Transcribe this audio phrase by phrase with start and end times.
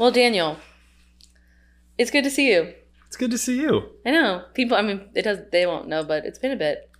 [0.00, 0.56] Well, Daniel,
[1.98, 2.72] it's good to see you.
[3.06, 3.90] It's good to see you.
[4.06, 4.76] I know people.
[4.76, 5.40] I mean, it does.
[5.52, 6.90] They won't know, but it's been a bit.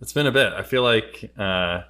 [0.00, 0.54] It's been a bit.
[0.54, 1.82] I feel like, uh,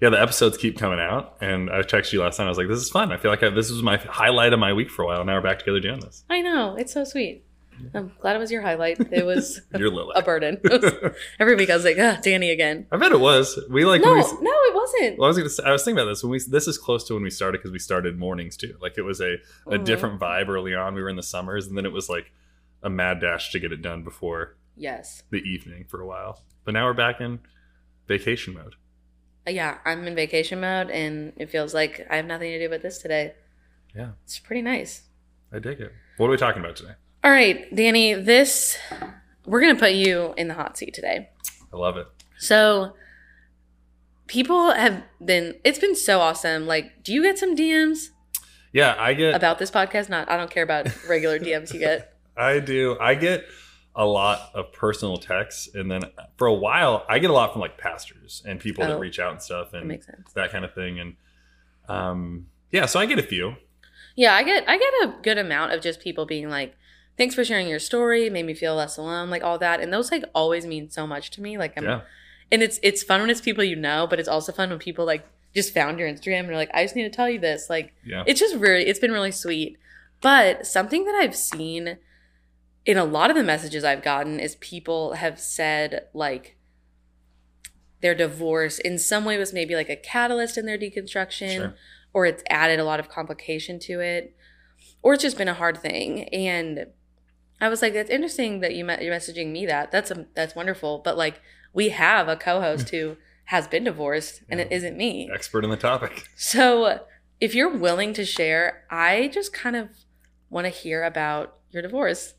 [0.00, 2.46] yeah, the episodes keep coming out, and I texted you last night.
[2.46, 4.58] I was like, "This is fun." I feel like I, this was my highlight of
[4.58, 5.24] my week for a while.
[5.26, 6.24] Now we're back together doing this.
[6.30, 7.44] I know it's so sweet.
[7.94, 8.98] I'm glad it was your highlight.
[9.12, 10.12] It was You're Lily.
[10.14, 10.58] a burden.
[10.64, 10.92] Was-
[11.40, 12.86] every week I was like, ah, Danny again.
[12.92, 13.58] I bet it was.
[13.70, 14.00] We like.
[14.02, 15.18] No, when no, it wasn't.
[15.18, 16.38] well, I was gonna say, I was thinking about this when we.
[16.48, 18.76] This is close to when we started because we started mornings too.
[18.80, 19.34] Like it was a
[19.66, 19.84] a Mhm.
[19.84, 20.94] different vibe early on.
[20.94, 22.32] We were in the summers, and then it was like
[22.82, 25.22] a mad dash to get it done before Yes.
[25.30, 26.40] the evening for a while.
[26.64, 27.40] But now we're back in
[28.08, 28.74] vacation mode.
[29.46, 32.70] Uh, Yeah, I'm in vacation mode, and it feels like I have nothing to do
[32.70, 33.34] with this today.
[33.94, 34.10] Yeah.
[34.24, 35.02] It's pretty nice.
[35.52, 35.92] I dig it.
[36.16, 36.92] What are we talking about today?
[37.24, 38.76] All right, Danny, this
[39.46, 41.28] we're gonna put you in the hot seat today.
[41.72, 42.06] I love it.
[42.38, 42.94] So
[44.26, 46.66] people have been it's been so awesome.
[46.66, 48.08] Like, do you get some DMs
[48.72, 49.34] Yeah, I get.
[49.34, 50.08] about this podcast?
[50.08, 52.12] Not I don't care about regular DMs you get.
[52.36, 52.96] I do.
[53.00, 53.44] I get
[53.94, 56.00] a lot of personal texts, and then
[56.38, 58.88] for a while, I get a lot from like pastors and people Oh.
[58.88, 60.32] that reach out and stuff, That and makes sense.
[60.32, 60.98] that kind of thing.
[60.98, 61.16] And
[61.88, 63.54] um, yeah, so I get a few.
[64.16, 66.74] Yeah, I get I get a good amount of just people being like,
[67.18, 69.80] Thanks for sharing your story, made me feel less alone, like all that.
[69.80, 71.58] And those like always mean so much to me.
[71.58, 72.00] Like I'm Yeah,
[72.50, 75.04] and it's it's fun when it's people you know, but it's also fun when people
[75.04, 77.68] like just found your Instagram and are like, I just need to tell you this.
[77.68, 79.76] Like yeah, it's just really it's been really sweet.
[80.22, 81.98] But something that I've seen
[82.86, 86.56] in a lot of the messages I've gotten is people have said like
[88.00, 91.74] their divorce in some way was maybe like a catalyst in their deconstruction Sure.
[92.12, 94.34] or it's added a lot of complication to it
[95.02, 96.86] or it's just been a hard thing and
[97.62, 100.54] I was like that's interesting that you met, you're messaging me that that's a, that's
[100.54, 101.40] wonderful but like
[101.72, 103.16] we have a co-host who
[103.46, 104.76] has been divorced and it Yeah.
[104.76, 106.28] isn't me expert in the topic.
[106.36, 107.00] so,
[107.40, 109.88] if you're willing to share, I just kind of
[110.48, 112.34] want to hear about your divorce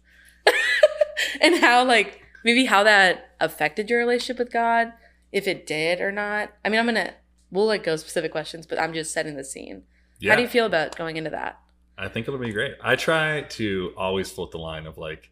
[1.41, 4.93] and how, like, maybe how that affected your relationship with God,
[5.31, 6.51] if it did or not.
[6.63, 7.13] I mean, I'm gonna
[7.51, 9.83] we'll like go specific questions, but I'm just setting the scene.
[10.19, 11.59] Yeah, How do you feel about going into that?
[11.97, 12.75] I think it'll be great.
[12.81, 15.29] I try to always float the line of like,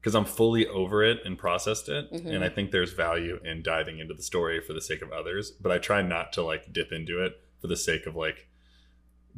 [0.00, 2.26] because I'm fully over it and processed it, Mhm.
[2.34, 5.50] and I think there's value in diving into the story for the sake of others.
[5.52, 8.48] But I try not to like dip into it for the sake of like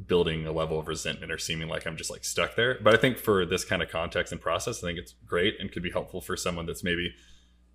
[0.06, 2.78] building a level of resentment or seeming like I'm just like stuck there.
[2.82, 5.70] But I think for this kind of context and process, I think it's great and
[5.70, 7.14] could be helpful for someone that's maybe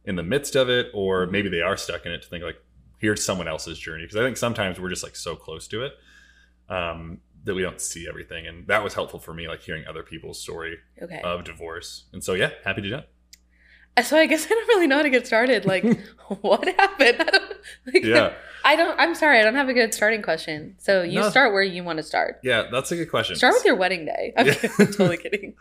[0.03, 2.57] in the midst of it, or maybe they are stuck in it to think like,
[2.97, 4.03] here's someone else's journey.
[4.03, 5.93] Because I think sometimes we're just like so close to it.
[6.67, 10.03] Um, that we don't see everything and that was helpful for me like hearing other
[10.03, 11.21] people's story Okay.
[11.23, 13.09] of divorce and so yeah happy to do that
[14.05, 15.65] so I guess I don't really know how to get started.
[15.65, 15.83] Like,
[16.41, 17.17] what happened?
[17.19, 17.53] I don't.
[17.93, 18.33] Like, yeah
[18.63, 18.97] I don't.
[18.97, 19.39] I'm sorry.
[19.39, 20.75] I don't have a good starting question.
[20.77, 21.29] So you No.
[21.29, 22.39] start where you want to start.
[22.41, 24.33] yeah that's a good question Start with your wedding day.
[24.37, 24.53] I'm Yeah.
[24.53, 25.55] totally kidding.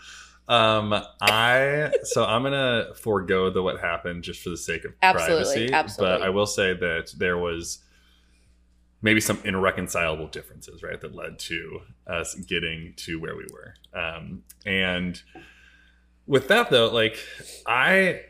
[0.48, 5.44] um i so i'm gonna forego the what happened just for the sake of Absolutely,
[5.44, 6.18] privacy absolutely.
[6.18, 7.80] but i will say that there was
[9.02, 14.42] maybe some irreconcilable differences right that led to us getting to where we were um
[14.66, 15.22] and
[16.26, 17.16] with that though like
[17.66, 18.20] i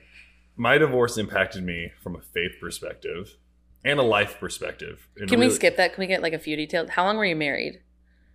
[0.57, 3.37] my divorce impacted me from a faith perspective
[3.85, 5.95] and a life perspective Can we skip that?
[5.95, 6.91] Can we get like a few details?
[6.91, 7.81] How long were you married?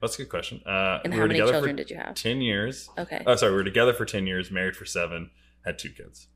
[0.01, 2.15] that's a good question uh And we how were many together children did you have?
[2.15, 3.21] 10 years Okay.
[3.27, 5.31] oh sorry we were together for 10 years married for seven
[5.65, 6.27] had two kids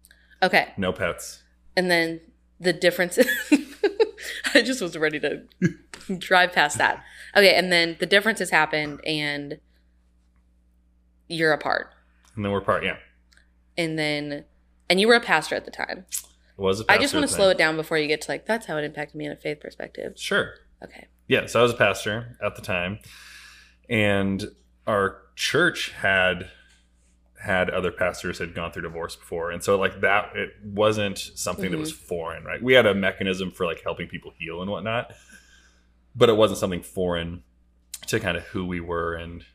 [0.44, 0.74] Okay.
[0.78, 1.42] no pets
[1.76, 2.20] And then
[2.60, 3.18] the difference.
[4.54, 5.44] I just was ready to
[6.18, 7.04] drive past that.
[7.36, 7.54] Okay.
[7.56, 9.60] And then the differences happened and
[11.28, 11.94] you're apart.
[12.36, 12.98] and then we're part yeah
[13.78, 14.46] And then,
[14.90, 16.06] and you were a pastor at the time.
[16.10, 18.46] it was a I just want to slow it down before you get to like,
[18.46, 20.14] that's how it impacted me in a faith perspective.
[20.18, 21.08] sure Okay.
[21.28, 23.00] yeah so i was a pastor at the time
[23.90, 24.46] and
[24.86, 26.50] our church had
[27.48, 29.48] had other pastors had gone through divorce before.
[29.52, 32.06] And so like that it wasn't something that was Mm-hmm.
[32.12, 32.62] foreign right?
[32.62, 35.06] We had a mechanism for like helping people heal and whatnot
[36.16, 37.44] but it wasn't something foreign
[38.08, 39.46] to kind of who we were and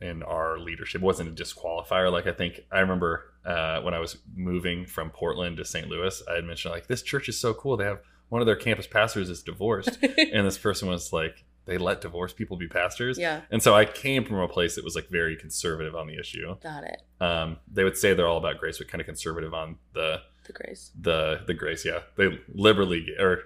[0.00, 1.00] and our leadership.
[1.00, 2.10] It wasn't a disqualifier.
[2.10, 6.22] Like i think i remember uh, when i was moving from portland to st louis
[6.30, 7.76] i had mentioned like this church is so cool.
[7.76, 9.98] They have one of their campus pastors is divorced.
[10.32, 13.40] And this person was like they let divorced people be pastors yeah.
[13.50, 16.56] and so i came from a place that was like very conservative on the issue
[16.62, 17.02] Got it.
[17.20, 20.52] um, they would say they're all about grace but kind of conservative on the The
[20.52, 20.90] grace.
[21.00, 23.40] the the grace yeah they liberally or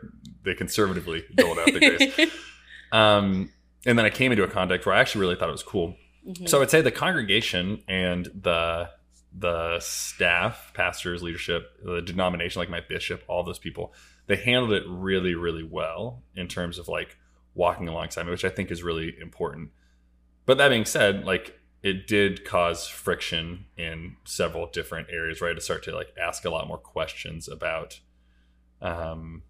[0.45, 2.31] they conservatively doled out the grace
[2.93, 3.51] um,
[3.85, 5.97] and then i came into a context where i actually really thought it was cool
[6.27, 6.49] Mhm.
[6.49, 8.89] so i'd say the congregation and the
[9.39, 13.93] the staff, pastors, leadership, the denomination, like my bishop, all those people,
[14.29, 17.19] they handled it really, really well in terms of like
[17.57, 19.71] walking alongside me, which I think is really important.
[20.45, 25.55] But that being said, like it did cause friction in several different areas, right?
[25.55, 28.01] To start to like ask a lot more questions about
[28.81, 29.43] um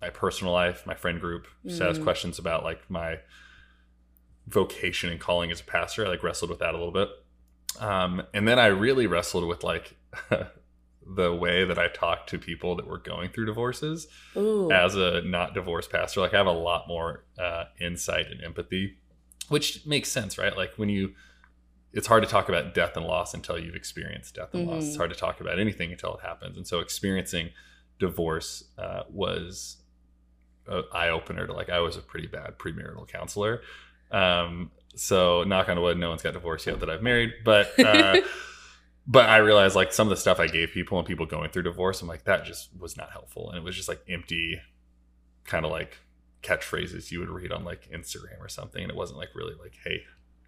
[0.00, 1.80] my personal life, my friend group, mm.
[1.80, 3.18] ask questions about like my
[4.46, 6.04] vocation and calling as a pastor.
[6.04, 7.08] I like wrestled with that a little bit.
[7.80, 9.96] Um, and then I really wrestled with like
[11.14, 14.70] the way that I talk to people that were going through divorces Ooh.
[14.72, 16.20] as a not divorced pastor.
[16.20, 18.98] Like I have a lot more uh, insight and empathy,
[19.48, 20.56] which makes sense, right?
[20.56, 21.14] Like when you,
[21.92, 24.72] it's hard to talk about death and loss until you've experienced death and mm-hmm.
[24.72, 24.82] loss.
[24.82, 24.98] It's mm-hmm.
[24.98, 26.56] hard to talk about anything until it happens.
[26.56, 27.50] And so experiencing
[27.98, 29.76] divorce uh, was
[30.66, 33.62] an eye opener to like I was a pretty bad premarital counselor.
[34.10, 38.20] Um, so knock on wood, no one's got divorced yet that I've married, but uh,
[39.06, 41.62] but I realized like some of the stuff I gave people and people going through
[41.62, 44.60] divorce, I'm like that just was not helpful, and it was just like empty,
[45.44, 45.98] kind of like
[46.42, 49.76] catchphrases you would read on like Instagram or something, and it wasn't like really like
[49.84, 50.02] hey,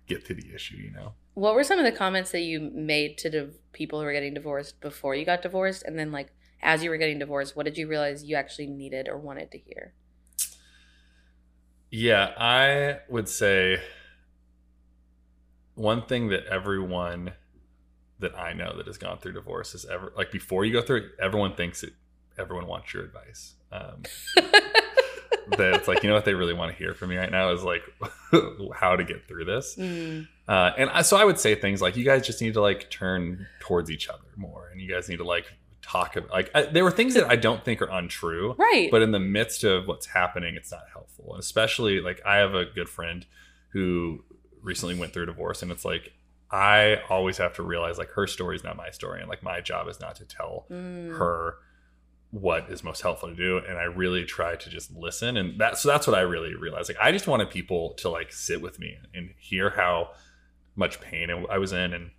[0.07, 1.15] get to the issue, you know.
[1.35, 4.35] What were some of the comments that you made to div- people who were getting
[4.35, 7.79] divorced before you got divorced, and then like as you were getting divorced, what did
[7.79, 9.95] you realize you actually needed or wanted to hear?
[11.91, 13.81] Yeah, I would say
[15.75, 17.33] one thing that everyone
[18.20, 20.99] that I know that has gone through divorce is ever like before you go through
[20.99, 21.93] it, everyone thinks it
[22.38, 23.55] everyone wants your advice.
[23.73, 24.03] Um,
[25.56, 27.50] that it's like you know what they really want to hear from me right now
[27.50, 27.82] is like
[28.75, 29.76] how to get through this.
[29.76, 30.29] Mm.
[30.47, 32.91] Uh, and I, so I would say things like you guys just need to like
[32.91, 35.47] turn towards each other more, and you guys need to like
[35.82, 38.91] talk about like I, there were things that I don't think are untrue, right?
[38.91, 42.55] But in the midst of what's happening, it's not helpful, and especially like I have
[42.55, 43.26] a good friend
[43.71, 44.25] who
[44.62, 46.12] recently went through a divorce, and it's like
[46.50, 49.61] I always have to realize like her story is not my story, and like my
[49.61, 51.17] job is not to tell mm.
[51.17, 51.56] her
[52.31, 55.81] what is most helpful to do and i really try to just listen and that's
[55.81, 58.79] so that's what i really realized like i just wanted people to like sit with
[58.79, 60.11] me and hear how
[60.77, 62.11] much pain i was in and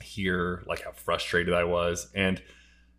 [0.00, 2.40] hear like how frustrated i was and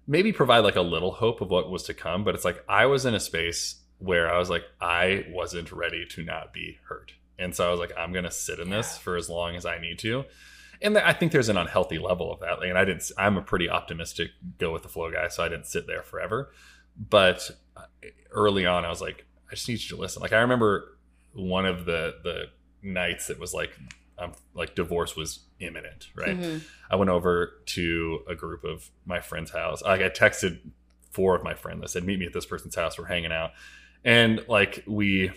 [0.07, 2.23] maybe provide like a little hope of what was to come.
[2.23, 6.05] But it's like I was in a space where I was like, I wasn't ready
[6.07, 7.13] to not be hurt.
[7.37, 9.65] And so I was like, I'm going to sit in this for as long as
[9.65, 10.25] I need to.
[10.81, 12.59] And I think there's an unhealthy level of that.
[12.59, 15.27] Like, and I didn't, I'm a pretty optimistic go with the flow guy.
[15.27, 16.51] So I didn't sit there forever.
[16.97, 17.83] But uh,
[18.31, 20.21] early on, I was like, I just need you to listen.
[20.21, 20.97] Like, I remember
[21.33, 22.45] one of the, the
[22.81, 23.77] nights that was like
[24.17, 26.39] um, like divorce was imminent, right?
[26.39, 26.59] Mm-hmm.
[26.89, 29.81] I went over to a group of my friend's house.
[29.81, 30.59] Like I texted
[31.11, 31.81] four of my friends.
[31.83, 32.97] I said, "Meet me at this person's house.
[32.97, 33.51] We're hanging out,"
[34.05, 35.31] and like we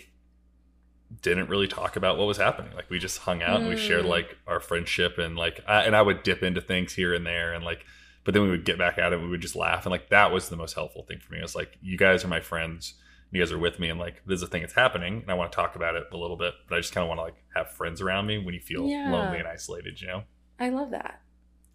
[1.21, 2.73] didn't really talk about what was happening.
[2.75, 3.63] Like we just hung out mm.
[3.63, 4.09] and we shared mm.
[4.09, 7.53] like our friendship and like I, and I would dip into things here and there
[7.53, 7.85] and like
[8.23, 10.31] but then we would get back at it we would just laugh and like that
[10.31, 11.39] was the most helpful thing for me.
[11.39, 12.95] It was like you guys are my friends
[13.31, 15.33] you guys are with me and like this is a thing that's happening and I
[15.33, 17.23] want to talk about it a little bit, but I just kind of want to
[17.23, 19.11] like have friends around me when you feel yeah.
[19.11, 20.23] lonely and isolated, you know?
[20.59, 21.21] I love that.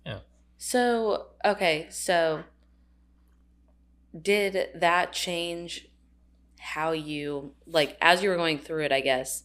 [0.07, 0.21] Yeah.
[0.57, 2.45] So, okay, so
[4.19, 5.90] did that change
[6.61, 9.45] how you like as you were going through it, I guess?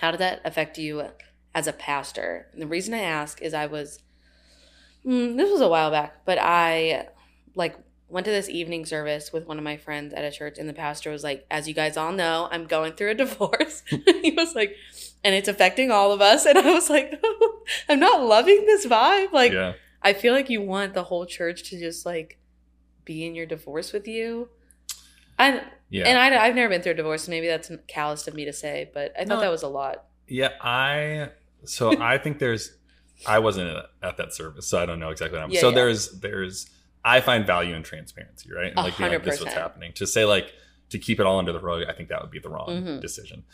[0.00, 1.04] How did that affect you
[1.54, 2.48] as a pastor?
[2.52, 4.00] And the reason I ask is I was
[5.04, 7.08] mm, this was a while back, but I
[7.54, 7.76] like
[8.08, 10.74] went to this evening service with one of my friends at a church and the
[10.74, 14.54] pastor was like as you guys all know i'm going through a divorce he was
[14.54, 14.74] like
[15.22, 17.22] and it's affecting all of us and i was like
[17.88, 19.74] i'm not loving this vibe like yeah.
[20.02, 22.38] i feel like you want the whole church to just like
[23.04, 24.48] be in your divorce with you
[25.38, 26.06] i yeah.
[26.06, 28.52] and I, i've never been through a divorce so maybe that's callous of me to
[28.52, 31.30] say but i thought no, that was a lot yeah i
[31.64, 32.76] so i think there's
[33.26, 35.74] i wasn't at that service so i don't know exactly what i'm yeah, so yeah.
[35.74, 36.70] there's there's
[37.04, 38.66] I find value in transparency, right?
[38.66, 39.92] And like, being like, this is what's happening.
[39.94, 40.52] To say like
[40.90, 43.00] to keep it all under the rug, I think that would be the wrong mm-hmm.
[43.00, 43.44] decision.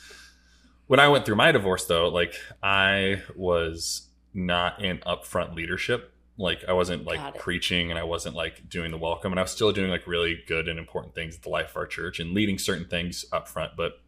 [0.86, 6.12] When I went through my divorce, though, like I was not in upfront leadership.
[6.36, 9.52] Like I wasn't like preaching and I wasn't like doing the welcome, and I was
[9.52, 12.32] still doing like really good and important things at the life of our church and
[12.32, 14.00] leading certain things up front, but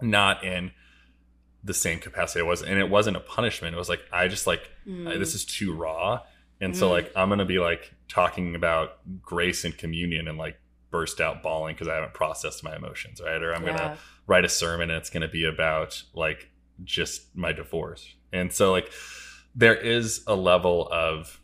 [0.00, 0.72] not in
[1.64, 2.62] the same capacity I was.
[2.62, 3.74] And it wasn't a punishment.
[3.74, 5.18] It was like I just like mm.
[5.18, 6.20] this is too raw
[6.62, 6.92] and so mm.
[6.92, 10.58] like I'm gonna be like talking about grace and communion and like
[10.90, 13.42] burst out bawling because I haven't processed my emotions, right?
[13.42, 13.76] Or I'm yeah.
[13.76, 13.98] gonna
[14.28, 16.50] write a sermon and it's gonna be about like
[16.84, 18.14] just my divorce.
[18.32, 18.92] And so like
[19.56, 21.40] there is a level of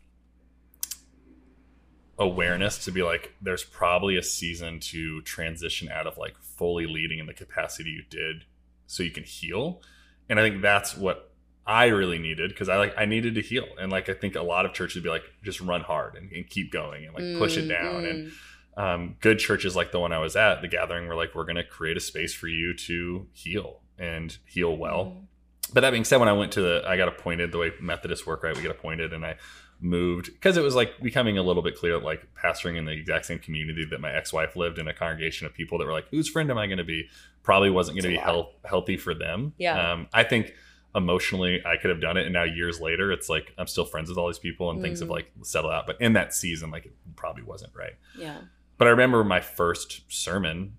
[2.19, 7.17] awareness to be like there's probably a season to transition out of like fully leading
[7.19, 8.43] in the capacity you did
[8.87, 9.81] so you can heal.
[10.27, 11.31] And I think that's what
[11.65, 14.41] I really needed because I like I needed to heal, and like I think a
[14.41, 17.57] lot of churches be like just run hard and, and keep going and like push
[17.57, 18.03] it down.
[18.03, 18.31] Mm, And
[18.77, 21.57] um, good churches like the one I was at, the gathering, were like, we're going
[21.57, 25.05] to create a space for you to heal and heal well.
[25.05, 25.25] mm.
[25.71, 28.25] But that being said, when I went to the, I got appointed the way Methodists
[28.25, 28.55] work, right?
[28.55, 29.35] We get appointed, and I
[29.81, 32.91] moved because it was like becoming a little bit clear, that, like pastoring in the
[32.91, 36.07] exact same community that my ex-wife lived in, a congregation of people that were like,
[36.09, 37.07] "Whose friend am I going to be?"
[37.43, 39.53] Probably wasn't going to be It's health, healthy for them.
[39.57, 39.91] Yeah.
[39.93, 40.53] Um, I think
[40.95, 44.09] emotionally, I could have done it, and now years later, it's like I'm still friends
[44.09, 45.13] with all these people, and things have Mm.
[45.13, 45.87] like settled out.
[45.87, 47.93] But in that season, like it probably wasn't right.
[48.17, 48.41] Yeah.
[48.77, 50.73] But I remember my first sermon,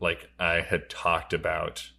[0.00, 1.90] like I had talked about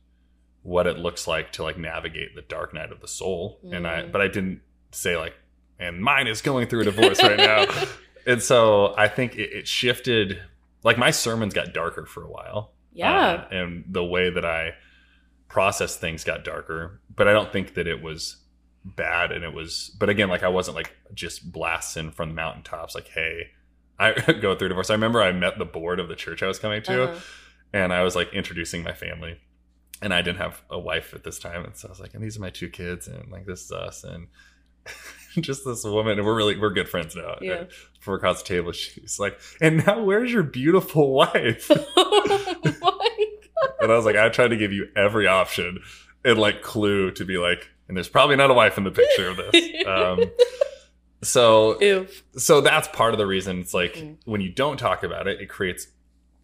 [0.64, 3.60] what it looks like to like navigate the dark night of the soul.
[3.72, 4.12] And I Mm.
[4.12, 5.36] but I didn't say like,
[5.80, 7.66] and mine is going through a divorce right now.
[8.28, 10.40] And so I think it, it shifted
[10.84, 12.74] like my sermons got darker for a while.
[12.94, 13.18] Yeah.
[13.18, 14.74] Uh, and the way that I
[15.48, 17.00] process things got darker.
[17.16, 18.38] But I don't think that it was
[18.86, 22.96] bad and it was but again like I wasn't like just blasting from the mountaintops
[22.96, 23.48] like hey
[24.00, 24.90] I go through divorce.
[24.90, 27.20] I remember I met the board of the church I was coming to Uh-huh.
[27.74, 29.40] and I was like introducing my family.
[30.02, 31.66] And I didn't have a wife at this time.
[31.66, 33.72] And so I was like, and these are my two kids and like this is
[33.72, 34.28] us and
[35.40, 37.38] just this woman and we're really we're good friends now.
[37.42, 37.66] Yeah.
[38.00, 41.70] From across the table, she's like, and now where's your beautiful wife?
[41.98, 43.00] oh
[43.82, 45.80] and I was like, I tried to give you every option
[46.24, 49.30] and like clue to be like, and there's probably not a wife in the picture
[49.30, 49.86] of this.
[49.88, 50.24] Um,
[51.22, 52.24] so Oof.
[52.38, 54.18] so that's part of the reason it's like Mm.
[54.26, 55.88] when you don't talk about it, it creates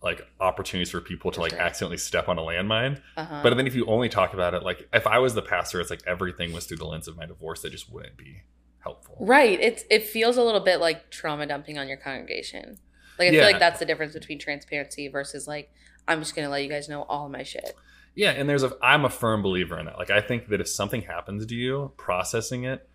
[0.01, 1.59] like opportunities for people to like sure.
[1.61, 2.99] accidentally step on a landmine.
[3.17, 3.39] Uh-huh.
[3.41, 5.89] But then if you only talk about it, like if I was the pastor, it's
[5.89, 8.43] like everything was through the lens of my divorce, that just wouldn't be
[8.85, 9.17] helpful.
[9.19, 9.59] right.
[9.59, 12.77] It's it feels a little bit like trauma dumping on your congregation.
[13.19, 13.39] Like I Yeah.
[13.41, 15.69] feel like that's the difference between transparency versus like
[16.07, 17.73] I'm just gonna let you guys know all my shit.
[18.13, 19.97] Yeah, and there's a I'm a firm believer in that.
[19.97, 22.87] Like I think that if something happens to you, processing it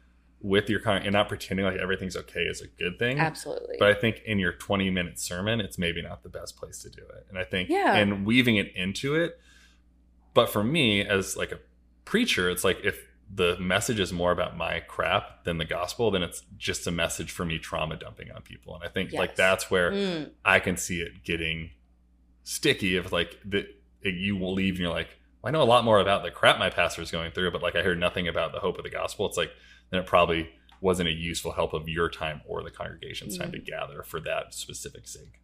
[0.43, 3.19] with your con and not pretending like everything's okay is a good thing.
[3.19, 3.77] Absolutely.
[3.79, 6.89] But I think in your 20 minute sermon, it's maybe not the best place to
[6.89, 7.27] do it.
[7.29, 7.97] And I think Yeah.
[7.97, 9.39] and weaving it into it.
[10.33, 11.59] But for me, as like a
[12.07, 16.23] preacher, it's like if the message is more about my crap than the gospel, then
[16.23, 18.75] it's just a message for me trauma dumping on people.
[18.75, 21.71] And I think like that's where Mm, I can see it getting
[22.43, 23.67] sticky if like that
[24.03, 26.59] you will leave and you're like, well, I know a lot more about the crap
[26.59, 28.91] my pastor is going through, but like I heard nothing about the hope of the
[28.91, 29.27] gospel.
[29.27, 29.53] It's like
[29.91, 33.59] then it probably wasn't a useful help of your time or the congregation's time to
[33.59, 35.41] gather for that specific sake.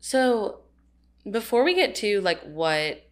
[0.00, 0.60] So
[1.30, 3.06] before we get to like what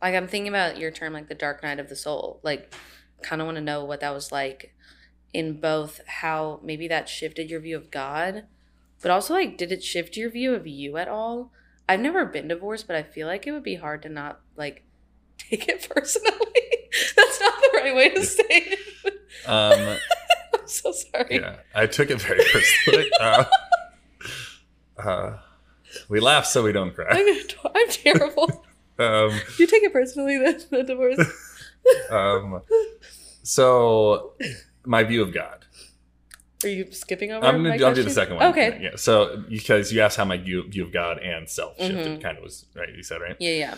[0.00, 2.40] like I'm thinking about your term like the dark night of the soul.
[2.42, 2.74] Like
[3.22, 4.74] kind of want to know what that was like
[5.32, 8.44] in both how maybe that shifted your view of God,
[9.02, 11.52] but also like did it shift your view of you at all?
[11.88, 14.84] I've never been divorced, but I feel like it would be hard to not like
[15.38, 16.34] take it personally.
[17.16, 18.78] That's not the right way to say it.
[19.46, 19.98] Um,
[20.54, 21.36] I'm so sorry.
[21.36, 23.10] yeah, I took it very personally.
[23.20, 23.44] Uh,
[24.98, 25.38] uh,
[26.08, 27.06] we laugh so we don't cry.
[27.10, 27.38] I'm,
[27.74, 28.64] I'm terrible.
[28.98, 31.20] Um, Do you take it personally the, the divorce?
[32.10, 32.62] um,
[33.42, 34.32] so
[34.84, 35.64] my view of God.
[36.64, 37.46] Are you skipping over?
[37.46, 38.46] I'm gonna I'll do the second one.
[38.46, 38.80] Okay.
[38.82, 38.96] Yeah.
[38.96, 42.22] So because you asked how my view, view of God and self shifted, Mhm.
[42.22, 42.88] kind of was right.
[42.92, 43.36] You said right.
[43.38, 43.74] Yeah, yeah.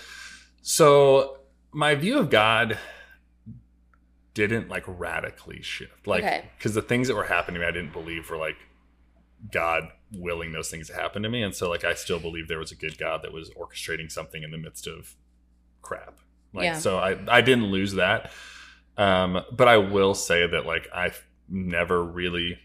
[0.63, 1.41] So
[1.73, 2.79] my view of God
[4.33, 6.45] didn't like radically shift, like Okay.
[6.57, 8.57] because the things that were happening to me, I didn't believe were like
[9.53, 12.59] God willing those things to happen to me, and so like I still believe there
[12.59, 15.15] was a good God that was orchestrating something in the midst of
[15.83, 16.19] crap.
[16.53, 16.79] Like Yeah.
[16.79, 18.33] so, I I didn't lose that,
[18.97, 22.59] um, but I will say that like I've never really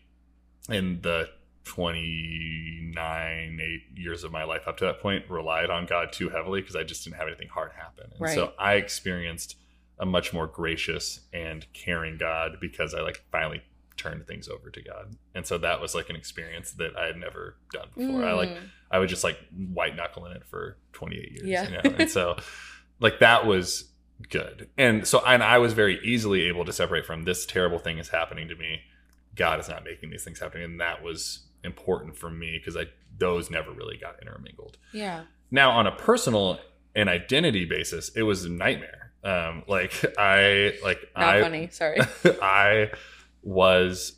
[0.69, 1.29] in the
[1.65, 6.61] 29 8 years of my life up to that point relied on god too heavily
[6.61, 9.57] because i just didn't have anything hard happen and so i experienced
[9.99, 13.61] a much more gracious and caring god because i like finally
[13.97, 17.17] turned things over to god and so that was like an experience that i had
[17.17, 18.69] never done before i like Mm.
[18.91, 19.37] I was just like
[19.73, 21.43] white knuckling it for 28 years.
[21.43, 21.63] Yeah.
[21.67, 21.95] You know?
[21.99, 22.37] And so
[22.99, 23.89] like that was
[24.29, 24.69] good.
[24.77, 28.09] And so and I was very easily able to separate from this terrible thing is
[28.09, 28.81] happening to me.
[29.35, 30.61] God is not making these things happen.
[30.61, 32.85] And that was important for me because I
[33.17, 34.77] those never really got intermingled.
[34.93, 35.23] Yeah.
[35.51, 36.59] Now on a personal
[36.95, 39.11] and identity basis, it was a nightmare.
[39.23, 41.67] Um like I like I Not I funny.
[41.71, 41.99] Sorry.
[42.41, 42.91] I
[43.45, 44.13] was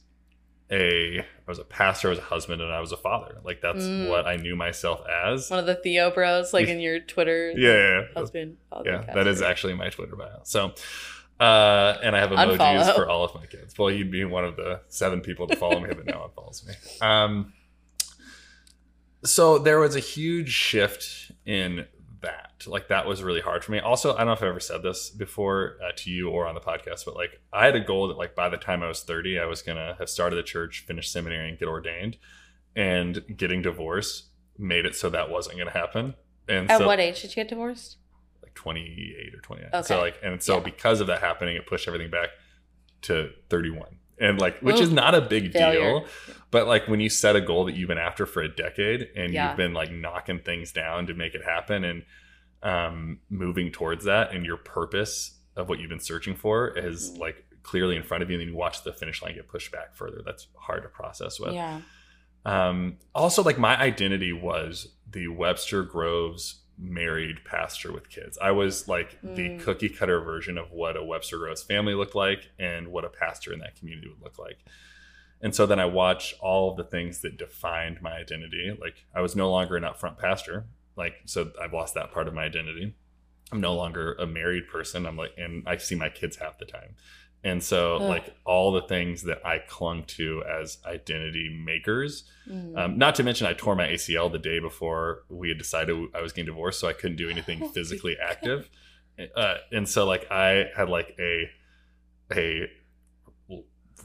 [0.72, 3.38] a I was a pastor, I was a husband, and I was a father.
[3.44, 4.10] Like that's Mm.
[4.10, 5.50] what I knew myself as.
[5.50, 7.52] One of the Theo bros, like in your Twitter.
[7.56, 8.02] Yeah, yeah, yeah.
[8.16, 8.58] Husband.
[8.70, 9.14] father, yeah.
[9.14, 10.40] That is actually my Twitter bio.
[10.44, 10.74] So,
[11.40, 12.96] uh, and I have emojis Unfollow.
[12.96, 13.78] for all of my kids.
[13.78, 16.66] Well, you'd be one of the seven people to follow me but now it follows
[16.68, 16.74] me.
[17.02, 17.54] Um,
[19.24, 21.86] so there was a huge shift in
[22.22, 22.64] that.
[22.68, 23.80] like that was really hard for me.
[23.80, 26.56] Also, I don't know if I've ever said this before uh, to you or on
[26.56, 29.04] the podcast, but like I had a goal that like by the time I was
[29.04, 32.18] 30, I was gonna have started the church, finished seminary, and get ordained.
[32.76, 34.26] And getting divorced
[34.58, 36.14] made it so that wasn't gonna happen.
[36.48, 37.98] And At so, what age did you get divorced?
[38.44, 39.70] like 28 or 29.
[39.74, 39.84] Okay.
[39.88, 40.64] So like, and so Yeah.
[40.64, 42.30] because of that happening, it pushed everything back
[43.04, 43.98] to 31.
[44.20, 45.80] And like, which Ooh, is not a big failure.
[45.80, 46.06] deal,
[46.50, 49.32] but like when you set a goal that you've been after for a decade and
[49.34, 49.50] Yeah.
[49.50, 52.04] you've been like knocking things down to make it happen and
[52.64, 57.20] um, moving towards that, and your purpose of what you've been searching for is Mhm.
[57.20, 59.72] like clearly in front of you, and then you watch the finish line get pushed
[59.72, 60.22] back further.
[60.26, 61.54] That's hard to process with.
[61.54, 61.82] Yeah.
[62.46, 68.38] Um, also, like my identity was the Webster Groves married pastor with kids.
[68.42, 69.60] I was like the Mm.
[69.62, 73.52] cookie cutter version of what a Webster Groves family looked like and what a pastor
[73.52, 74.60] in that community would look like.
[75.42, 78.76] And so then I watched all of the things that defined my identity.
[78.80, 80.66] Like I was no longer an upfront pastor.
[80.96, 82.96] Like so I've lost that part of my identity.
[83.52, 85.06] I'm no longer a married person.
[85.06, 86.96] I'm like and I see my kids half the time.
[87.44, 88.02] And so Ugh.
[88.10, 92.78] like all the things that I clung to as identity makers Mhm.
[92.78, 96.22] um, not to mention, I tore my ACL the day before we had decided I
[96.22, 98.70] was getting divorced, so I couldn't do anything Oh, physically active.
[99.36, 101.50] Uh, and so, like, I had like a
[102.36, 102.70] a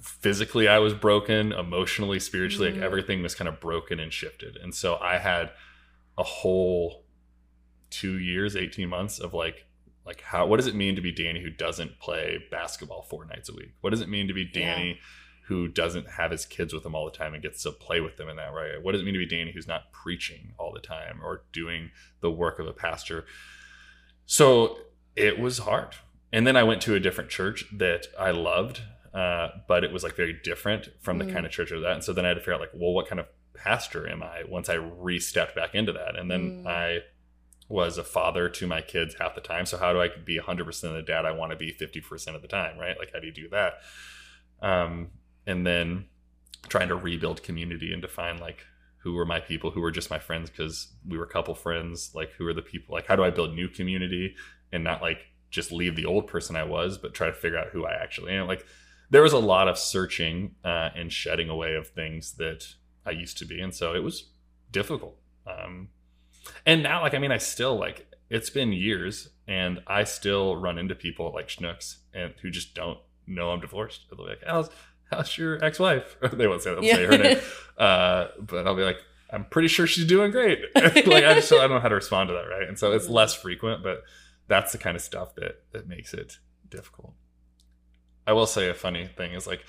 [0.00, 1.52] physically, I was broken.
[1.52, 2.74] Emotionally, spiritually, Mm.
[2.74, 4.56] like everything was kind of broken and shifted.
[4.56, 5.50] And so, I had
[6.18, 7.04] a whole
[7.90, 9.66] two years, eighteen months of like.
[10.04, 10.46] Like how?
[10.46, 13.72] What does it mean to be Danny who doesn't play basketball four nights a week?
[13.80, 14.74] What does it mean to be Yeah.
[14.74, 14.98] Danny
[15.46, 18.16] who doesn't have his kids with him all the time and gets to play with
[18.16, 18.74] them in that way?
[18.80, 21.90] What does it mean to be Danny who's not preaching all the time or doing
[22.20, 23.26] the work of a pastor?
[24.26, 24.78] So
[25.16, 25.94] it was hard.
[26.32, 28.80] And then I went to a different church that I loved,
[29.12, 31.32] uh, but it was like very different from the Mm.
[31.32, 31.92] kind of church of that.
[31.92, 34.22] And so then I had to figure out like, well, what kind of pastor am
[34.22, 36.16] I once I re-stepped back into that?
[36.16, 36.66] And then Mm.
[36.66, 37.00] I
[37.72, 39.64] was a father to my kids half the time.
[39.64, 42.42] So how do I be 100% of the dad I want to be 50% of
[42.42, 42.98] the time, right?
[42.98, 43.78] Like how do you do that?
[44.60, 45.08] Um,
[45.46, 46.04] and then
[46.68, 48.66] trying to rebuild community and define like
[48.98, 52.12] who were my people, who were just my friends because we were a couple friends,
[52.14, 54.36] like who are the people, like how do I build new community
[54.70, 57.68] and not like just leave the old person I was, but try to figure out
[57.68, 58.46] who I actually am.
[58.46, 58.66] Like
[59.08, 62.66] there was a lot of searching uh, and shedding away of things that
[63.06, 64.30] I used to be, and so it was
[64.70, 65.16] difficult.
[65.46, 65.88] Um,
[66.66, 70.78] and now, like I mean, I still like it's been years, and I still run
[70.78, 74.06] into people like Schnucks and who just don't know I'm divorced.
[74.10, 74.70] They'll be like, "How's
[75.10, 77.38] how's your ex-wife?" they won't say, they'll say her name,
[77.78, 78.98] uh, but I'll be like,
[79.30, 82.28] "I'm pretty sure she's doing great." like I just I don't know how to respond
[82.28, 82.68] to that, right?
[82.68, 84.02] And so it's less frequent, but
[84.48, 87.14] that's the kind of stuff that that makes it difficult.
[88.26, 89.64] I will say a funny thing is like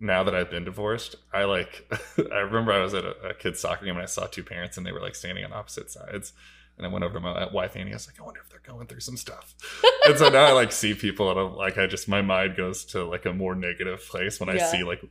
[0.00, 1.92] now that I've been divorced, I like
[2.32, 4.76] I remember I was at a, a kid's soccer game and I saw two parents
[4.76, 6.32] and they were like standing on opposite sides.
[6.78, 7.90] And I went over to my wife Annie.
[7.90, 9.54] I was like, I wonder if they're going through some stuff.
[10.06, 12.84] and so now I like see people and I'm like, I just my mind goes
[12.86, 14.70] to like a more negative place when I Yeah.
[14.70, 15.02] see like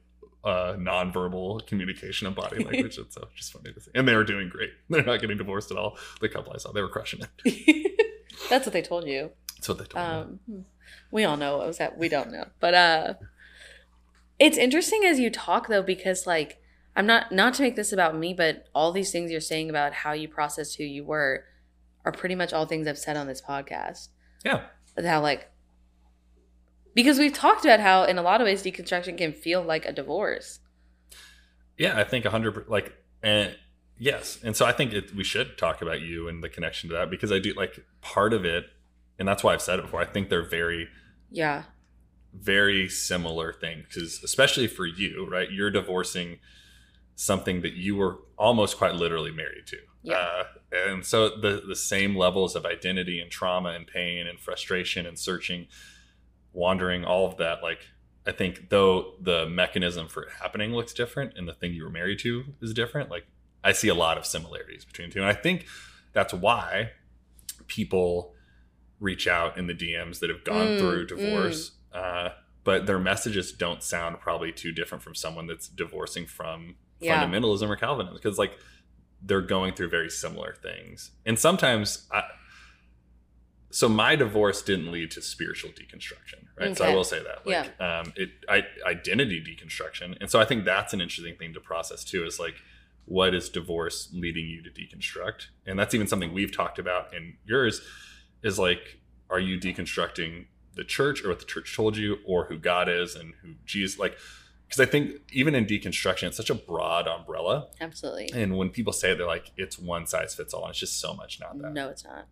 [0.43, 2.97] uh nonverbal communication and body language.
[2.97, 3.91] It's so just funny to see.
[3.93, 4.71] And they were doing great.
[4.89, 5.97] They're not getting divorced at all.
[6.21, 8.10] The couple I saw, they were crushing it.
[8.49, 9.32] That's what they told you.
[9.58, 10.56] That's what they told me.
[10.56, 10.65] Um,
[11.12, 11.97] we all know what was that.
[11.97, 13.13] We don't know, but uh,
[14.39, 16.62] it's interesting as you talk though because like
[16.95, 19.93] I'm not not to make this about me, but all these things you're saying about
[19.93, 21.45] how you processed who you were
[22.06, 24.10] are pretty much all things I've said on this podcast.
[24.43, 24.63] Yeah.
[25.02, 25.49] How like
[26.95, 29.93] because we've talked about how in a lot of ways deconstruction can feel like a
[29.93, 30.60] divorce.
[31.78, 33.56] Yeah, I think a hundred like and
[33.97, 36.95] yes, and so I think it, we should talk about you and the connection to
[36.95, 38.65] that because I do like part of it,
[39.17, 40.02] and that's why I've said it before.
[40.02, 40.89] I think they're very
[41.30, 41.63] Yeah.
[42.34, 45.52] Very similar thing because especially for you, right?
[45.52, 46.39] You're divorcing
[47.15, 49.78] something that you were almost quite literally married to.
[50.04, 50.15] Yeah.
[50.15, 55.06] Uh, and so the the same levels of identity and trauma and pain and frustration
[55.06, 55.68] and searching,
[56.54, 57.80] wandering, all of that, like
[58.26, 61.89] I think though the mechanism for it happening looks different and the thing you were
[61.89, 63.26] married to is different, like
[63.63, 65.20] I see a lot of similarities between two.
[65.20, 65.65] And I think
[66.13, 66.92] that's why
[67.68, 68.34] people
[69.00, 71.72] reach out in the DMs that have gone Mm, through divorce.
[71.93, 72.30] Uh,
[72.63, 77.17] but their messages don't sound probably too different from someone that's divorcing from Yeah.
[77.23, 78.58] fundamentalism or Calvinism because like
[79.21, 81.12] they're going through very similar things.
[81.25, 82.23] And sometimes I
[83.71, 86.75] so my divorce didn't lead to spiritual deconstruction, right?
[86.75, 87.45] So I will say that.
[87.45, 90.17] Like um it I identity deconstruction.
[90.19, 92.56] And so I think that's an interesting thing to process too is like
[93.06, 95.47] what is divorce leading you to deconstruct?
[95.65, 97.82] And that's even something we've talked about in yours
[98.43, 98.99] is like
[99.30, 100.45] are you deconstructing
[100.80, 104.00] the church or what the church told you or who God is and who Jesus
[104.00, 104.18] like
[104.65, 108.30] because I think even in deconstruction it's such a broad umbrella Absolutely.
[108.34, 110.63] and when people say it, they're like, it's one size fits all.
[110.63, 111.74] And it's just so much not that.
[111.74, 112.28] No, it's not.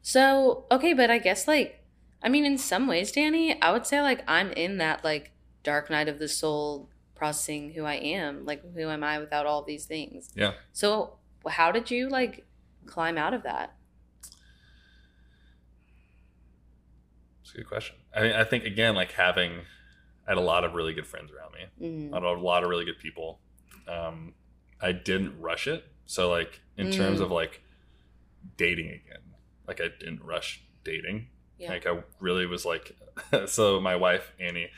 [0.00, 1.82] So, okay, but I guess like
[2.22, 5.32] I mean in some ways, Danny, I would say like I'm in that like
[5.64, 8.46] dark night of the soul processing who I am.
[8.46, 10.30] Like who am I without all these things?
[10.36, 10.52] Yeah.
[10.72, 11.14] So,
[11.48, 12.46] how did you like
[12.86, 13.75] climb out of that?
[17.56, 17.96] A good question.
[18.14, 19.52] I mean, I think again, like having,
[20.26, 21.88] I had a lot of really good friends around me.
[21.88, 22.12] Mm.
[22.12, 23.40] I had a lot of really good people.
[23.88, 24.34] Um,
[24.80, 25.84] I didn't rush it.
[26.06, 27.24] So like in terms Mm.
[27.24, 27.62] of like
[28.56, 29.22] dating again,
[29.66, 31.28] like I didn't rush dating.
[31.58, 31.70] Yeah.
[31.70, 32.96] Like I really was like,
[33.46, 34.70] so my wife Annie,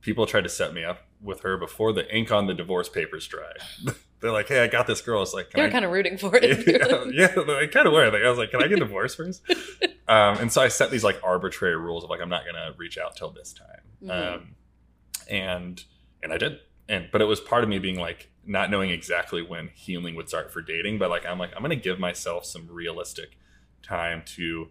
[0.00, 3.26] people tried to set me up with her before the ink on the divorce papers
[3.26, 3.52] dry.
[4.20, 5.22] They're like, hey, I got this girl.
[5.22, 6.66] It's like, They can were I kind of rooting for it.
[6.66, 7.04] yeah,
[7.36, 8.10] yeah, they kind of were.
[8.10, 9.42] Like, I was like, can I get divorced first?
[10.08, 12.96] um, and so I set these like arbitrary rules of like, I'm not gonna reach
[12.98, 14.34] out till this time, Mhm.
[14.36, 14.54] um,
[15.28, 15.84] and
[16.22, 16.58] and I did.
[16.88, 20.28] And but it was part of me being like not knowing exactly when healing would
[20.28, 23.36] start for dating, but like I'm like I'm gonna give myself some realistic
[23.82, 24.68] time to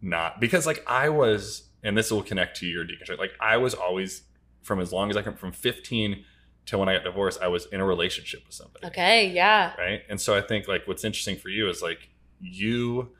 [0.00, 3.18] not because like I was, and this will connect to your deconstruct.
[3.18, 4.22] Like I was always
[4.62, 6.24] from as long as I can from 15
[6.66, 9.74] till when I got divorced, I was in a relationship with somebody okay, yeah.
[9.76, 12.08] right and so i think like what's interesting for you is like
[12.40, 13.10] you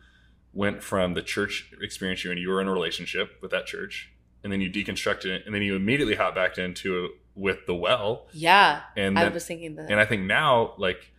[0.52, 4.10] went from the church experience you and you were in a relationship with that church
[4.44, 7.74] and then you deconstructed it and then you immediately hop back into it with the
[7.74, 8.82] well Yeah.
[8.96, 9.90] and I was thinking that.
[9.90, 11.10] and i think now like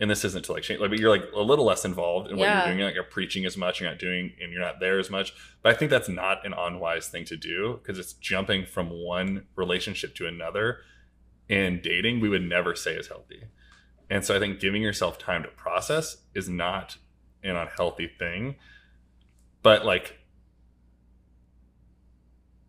[0.00, 2.36] and this isn't to like change like but you're like a little less involved in
[2.36, 2.58] what Yeah.
[2.58, 4.98] you're doing you're like you're preaching as much you're not doing and you're not there
[4.98, 5.32] as much
[5.62, 9.46] but i think that's not an unwise thing to do because it's jumping from one
[9.54, 10.78] relationship to another
[11.48, 13.42] and dating we would never say is healthy
[14.10, 16.96] and so i think giving yourself time to process is not
[17.42, 18.54] an unhealthy thing
[19.62, 20.18] but like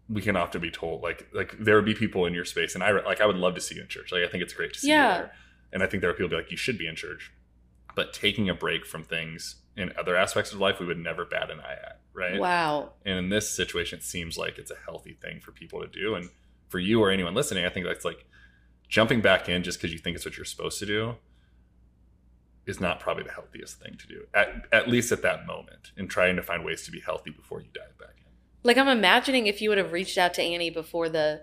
[0.10, 2.84] we can often be told like like there would be people in your space and
[2.84, 4.74] i like i would love to see you in church like i think it's great
[4.74, 5.16] to see Yeah.
[5.16, 5.32] you there
[5.72, 7.32] and I think there are people be like, you should be in church.
[7.96, 11.50] But taking a break from things in other aspects of life, we would never bat
[11.50, 12.40] an eye at, right?
[12.40, 12.92] wow.
[13.08, 16.14] And in this situation, it seems like it's a healthy thing for people to do.
[16.14, 16.30] And
[16.70, 18.24] for you or anyone listening, I think that's like
[18.94, 21.16] jumping back in just because you think it's what you're supposed to do
[22.68, 26.12] is not probably the healthiest thing to do, at, at least at that moment, and
[26.12, 28.32] trying to find ways to be healthy before you dive back in.
[28.62, 31.42] Like I'm imagining if you would have reached out to Annie before the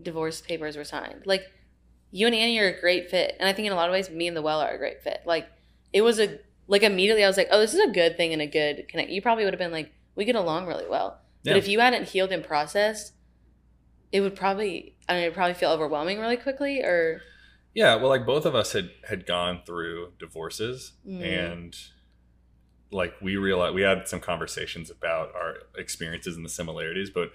[0.00, 1.22] divorce papers were signed.
[1.26, 1.42] Like
[2.12, 3.34] you and Annie are a great fit.
[3.40, 5.02] And I think in a lot of ways me and the well are a great
[5.02, 5.22] fit.
[5.26, 5.48] Like
[5.92, 8.40] it was a like immediately I was like, Oh, this is a good thing and
[8.40, 9.10] a good connect.
[9.10, 11.18] You probably would have been like, we get along really well.
[11.42, 11.54] Yeah.
[11.54, 13.12] But if you hadn't healed and processed,
[14.12, 17.22] it would probably I mean it would probably feel overwhelming really quickly or
[17.74, 21.22] Yeah, well, like both of us had had gone through divorces, Mm.
[21.48, 21.76] and
[22.90, 27.08] like we realized we had some conversations about our experiences and the similarities.
[27.10, 27.32] But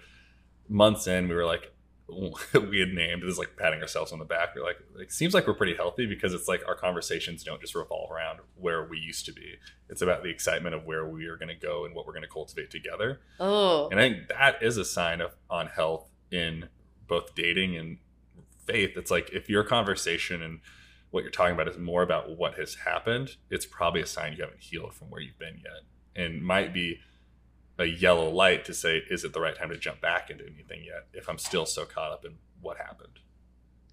[0.69, 1.71] months in, we were like,
[2.09, 4.49] we had named this is like patting ourselves on the back.
[4.55, 7.73] We're like, it seems like we're pretty healthy because it's like our conversations don't just
[7.75, 9.55] revolve around where we used to be.
[9.89, 12.23] It's about the excitement of where we are going to go and what we're going
[12.23, 13.19] to cultivate together.
[13.39, 16.69] oh And I think that is a sign of on health in
[17.07, 17.97] both dating and
[18.65, 18.97] faith.
[18.97, 20.59] It's like if your conversation and
[21.11, 24.43] what you're talking about is more about what has happened, it's probably a sign you
[24.43, 25.83] haven't healed from where you've been yet.
[26.15, 26.99] And might be
[27.79, 30.83] a yellow light to say, is it the right time to jump back into anything
[30.83, 33.19] yet if I'm still so caught up in what happened?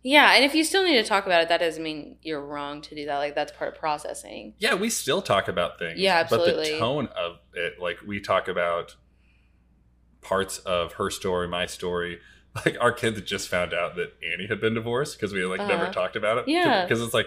[0.03, 2.83] Yeah, and if you still need to talk about it, that doesn't mean you're wrong
[2.83, 3.19] to do that.
[3.19, 4.53] Like that's part of processing.
[4.59, 5.99] Yeah, we still talk about things.
[5.99, 6.55] Yeah, absolutely.
[6.57, 8.97] But the tone of it, like we talk about
[10.21, 12.21] parts of her story, my story.
[12.65, 15.67] Like our kids just found out that Annie had been divorced because we had like
[15.67, 15.93] never Uh-huh.
[15.93, 16.45] talked about it.
[16.49, 16.85] Yeah.
[16.85, 17.27] because it's like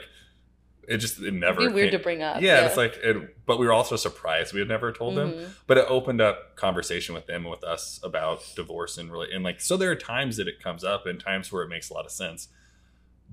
[0.87, 2.41] it just it never It'd be weird came- to bring up.
[2.41, 5.33] Yeah, it's like it, but we were also surprised we had never told them.
[5.33, 5.49] Mhm.
[5.67, 9.43] But it opened up conversation with them and with us about divorce and really and
[9.43, 11.93] like so there are times that it comes up and times where it makes a
[11.93, 12.47] lot of sense.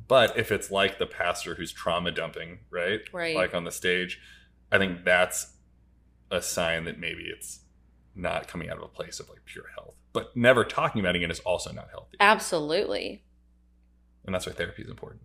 [0.09, 3.03] But if it's like the pastor who's trauma dumping, right?
[3.13, 3.37] Right.
[3.37, 4.21] Like on the stage,
[4.73, 5.53] I think that's
[6.33, 7.61] a sign that maybe it's
[8.17, 9.95] not coming out of a place of like pure health.
[10.15, 12.17] But never talking about it again is also not healthy.
[12.21, 13.23] Absolutely.
[14.25, 15.21] And that's why therapy is important.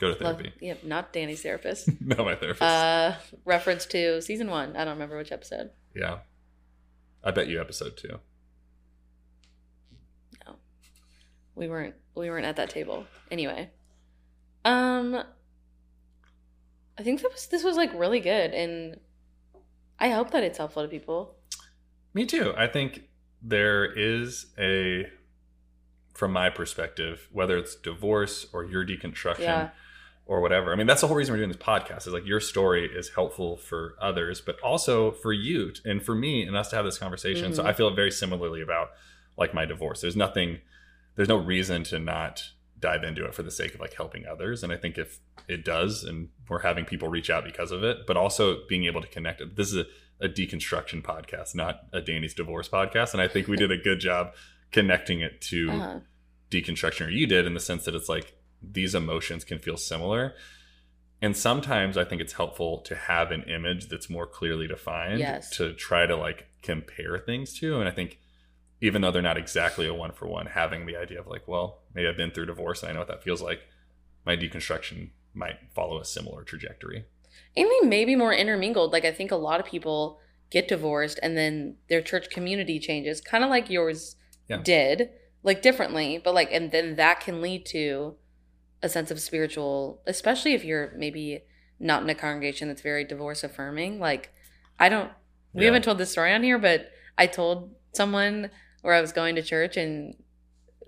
[0.00, 0.52] Go to Love, therapy.
[0.60, 1.88] yeah, not Danny's therapist.
[2.00, 2.62] no, my therapist.
[2.62, 4.74] uh, reference to season one.
[4.76, 5.70] I don't remember which episode.
[5.94, 6.18] yeah.
[7.24, 8.18] I bet you episode two.
[10.44, 10.56] No.
[11.54, 11.94] We weren't.
[12.16, 13.06] We weren't at that table.
[13.30, 13.70] Anyway,
[14.64, 15.22] um,
[16.98, 18.98] I think that was this was like really good, and
[20.00, 21.36] I hope that it's helpful to people.
[22.12, 22.52] Me too.
[22.56, 23.02] I think
[23.42, 25.06] there is a,
[26.14, 29.70] from my perspective, whether it's divorce or your deconstruction Yeah.
[30.26, 30.72] or whatever.
[30.72, 33.10] I mean, that's the whole reason we're doing this podcast is like your story is
[33.10, 36.98] helpful for others, but also for you and for me and us to have this
[36.98, 37.54] conversation.
[37.54, 37.66] So Mhm.
[37.66, 38.90] I feel very similarly about
[39.36, 40.00] like my divorce.
[40.02, 40.60] There's nothing,
[41.16, 44.62] there's no reason to not dive into it for the sake of like helping others.
[44.62, 48.06] And I think if it does, and we're having people reach out because of it,
[48.06, 49.56] but also being able to connect it.
[49.56, 49.86] This is a,
[50.22, 53.12] a deconstruction podcast, not a Danny's divorce podcast.
[53.12, 54.32] And I think we did a good job
[54.70, 56.00] connecting it to Uh-huh.
[56.50, 60.34] deconstruction, or you did in the sense that it's like these emotions can feel similar.
[61.20, 65.50] And sometimes I think it's helpful to have an image that's more clearly defined Yes.
[65.56, 67.78] to try to like compare things to.
[67.80, 68.18] And I think
[68.80, 71.82] even though they're not exactly a one for one, having the idea of like, well,
[71.94, 73.60] maybe I've been through divorce and I know what that feels like,
[74.26, 77.04] my deconstruction might follow a similar trajectory.
[77.56, 78.92] And they may be more intermingled.
[78.92, 80.18] Like I think a lot of people
[80.50, 84.16] get divorced and then their church community changes, kind of like yours
[84.48, 84.58] Yeah.
[84.62, 85.10] did,
[85.42, 88.16] like differently, but like, and then that can lead to
[88.82, 91.42] a sense of spiritual, especially if you're maybe
[91.78, 93.98] not in a congregation that's very divorce affirming.
[93.98, 94.30] Like,
[94.78, 95.10] I don't,
[95.52, 95.66] we Yeah.
[95.66, 98.50] haven't told this story on here, but I told someone
[98.82, 100.14] where I was going to church and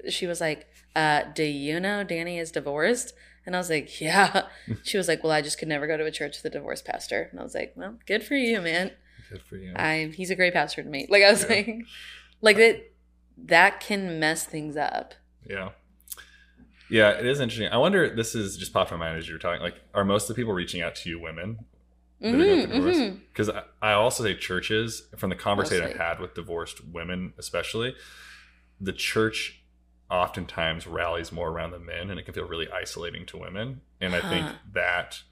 [0.09, 3.15] she was like, uh, do you know Danny is divorced?
[3.47, 4.47] And I was like, yeah.
[4.83, 6.85] She was like, well, I just could never go to a church with a divorced
[6.85, 7.29] pastor.
[7.31, 8.93] And I was like, well, good for you, man.
[9.31, 9.73] Good for you.
[9.77, 11.07] I he's a great pastor to me.
[11.09, 11.49] Like I was Yeah.
[11.49, 11.87] saying,
[12.41, 12.91] like that
[13.47, 15.15] that can mess things up.
[15.49, 15.71] Yeah.
[16.91, 17.69] Yeah, it is interesting.
[17.73, 19.63] I wonder, this is just popped in my mind as you were talking.
[19.63, 21.65] Like, are most of the people reaching out to you women?
[22.21, 22.97] that are going Mhm, through divorce?
[22.97, 23.21] mhm.
[23.33, 27.95] Because I, I also say churches, from the conversation I've had with divorced women, especially,
[28.81, 29.63] the church
[30.15, 33.81] oftentimes rallies more around the men and it can feel really isolating to women.
[34.01, 35.23] And I think that,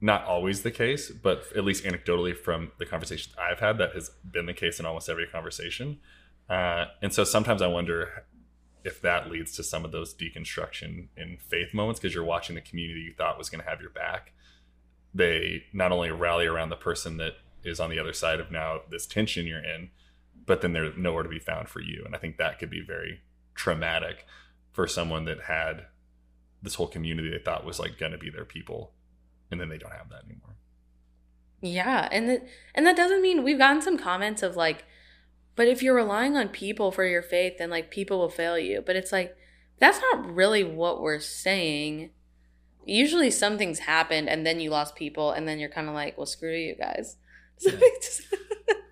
[0.00, 4.10] not always the case, but at least anecdotally from the conversations I've had, that has
[4.28, 6.00] been the case in almost every conversation.
[6.50, 8.24] Uh, and so sometimes I wonder
[8.84, 12.60] if that leads to some of those deconstruction in faith moments because you're watching the
[12.60, 14.32] community you thought was going to have your back.
[15.14, 18.80] They not only rally around the person that is on the other side of now
[18.90, 19.90] this tension you're in,
[20.44, 22.02] but then they're nowhere to be found for you.
[22.04, 23.20] And I think that could be very
[23.54, 24.26] traumatic
[24.72, 25.86] for someone that had
[26.62, 28.92] this whole community they thought was like going to be their people,
[29.50, 30.56] and then they don't have that anymore.
[31.60, 34.84] Yeah, and that and that doesn't mean we've gotten some comments of like,
[35.56, 38.82] but if you're relying on people for your faith, then like people will fail you.
[38.84, 39.36] But it's like
[39.78, 42.10] that's not really what we're saying.
[42.86, 46.26] Usually something's happened and then you lost people and then you're kind of like, well,
[46.26, 47.16] screw you guys.
[47.66, 47.78] Yeah.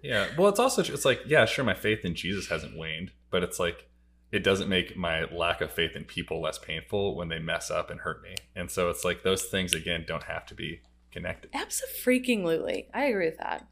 [0.03, 0.27] Yeah.
[0.37, 3.61] Well, it's also it's like yeah, sure, my faith in Jesus hasn't waned, but it's
[3.61, 3.89] like
[4.33, 7.91] it doesn't make my lack of faith in people less painful when they mess up
[7.91, 8.35] and hurt me.
[8.57, 11.51] And so it's like those things again don't have to be connected.
[11.53, 12.89] Absolutely.
[12.95, 13.67] I agree with that.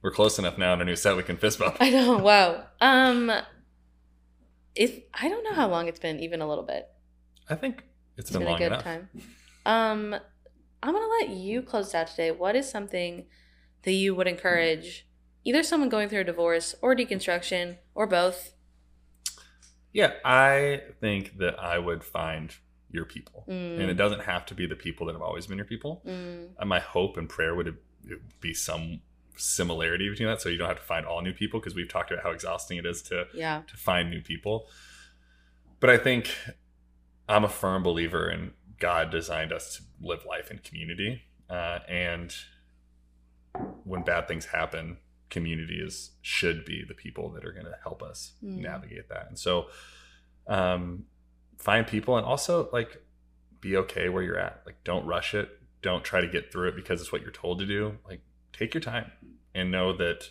[0.00, 1.76] We're close enough now in our new set we can fist bump.
[1.80, 2.18] I know.
[2.18, 2.64] Wow.
[2.80, 3.30] Um
[4.74, 6.88] if I don't know how long it's been, even a little bit.
[7.50, 7.82] I think
[8.16, 8.84] it's It's been, been, long a good enough.
[8.84, 9.08] time.
[9.66, 10.14] Um
[10.82, 12.30] I'm gonna let you close out today.
[12.30, 13.26] What is something
[13.82, 15.06] that you would encourage
[15.44, 18.51] either someone going through a divorce or deconstruction or both?
[19.92, 22.54] Yeah, I think that I would find
[22.90, 23.44] your people.
[23.48, 26.02] Mm, And it doesn't have to be the people that have always been your people.
[26.06, 27.76] mm, And my hope and prayer would
[28.40, 29.00] be some
[29.36, 32.10] similarity between that so you don't have to find all new people because we've talked
[32.10, 33.62] about how exhausting it is to yeah.
[33.66, 34.68] to find new people.
[35.80, 36.34] But I think
[37.28, 41.22] I'm a firm believer in God designed us to live life in community.
[41.48, 42.34] Uh, and
[43.84, 44.98] when bad things happen,
[45.32, 48.58] community is should be the people that are going to help us Mm.
[48.58, 49.26] navigate that.
[49.28, 49.66] And so,
[50.46, 51.06] um,
[51.58, 53.02] find people and also like
[53.60, 54.62] be okay where you're at.
[54.66, 55.48] Like, don't rush it.
[55.82, 57.98] Don't try to get through it because it's what you're told to do.
[58.08, 58.20] Like,
[58.52, 59.10] take your time
[59.54, 60.30] and know that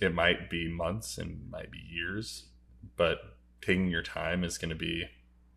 [0.00, 2.46] it might be months and might be years,
[2.96, 3.18] but
[3.60, 5.04] taking your time is going to be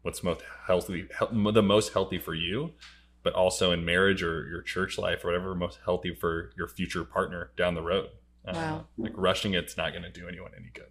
[0.02, 2.74] what's most healthy, the most healthy for you,
[3.24, 7.06] but also in marriage or your church life or whatever, most healthy for your future
[7.06, 8.10] partner down the road.
[8.48, 8.86] Uh, Wow.
[8.98, 10.90] Like rushing it's not going to do anyone any good.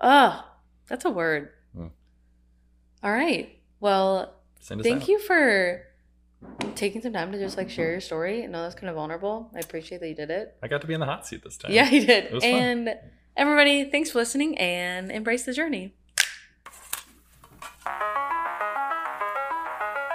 [0.00, 0.44] Oh,
[0.88, 1.50] that's a word.
[1.76, 1.90] Mm.
[3.02, 3.58] All right.
[3.80, 5.08] Well, thank out.
[5.08, 5.82] you for
[6.74, 8.44] taking some time to just like share your story.
[8.44, 9.50] I know that's kind of vulnerable.
[9.54, 10.56] I appreciate that you did it.
[10.62, 11.72] I got to be in the hot seat this time.
[11.72, 12.24] Yeah, you did.
[12.24, 12.52] It was fun.
[12.52, 12.94] And
[13.36, 15.94] everybody, thanks for listening and embrace the journey.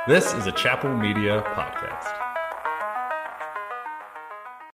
[0.08, 2.19] This is a Chapel Media podcast.